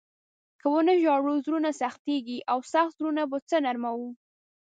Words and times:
که 0.59 0.65
و 0.71 0.75
نه 0.87 0.93
ژاړو، 1.03 1.33
زړونه 1.45 1.69
سختېږي 1.81 2.37
او 2.51 2.59
سخت 2.73 2.93
زړونه 2.99 3.23
به 3.29 3.37
په 3.41 3.45
څه 3.49 3.57
نرموو؟ 3.65 4.09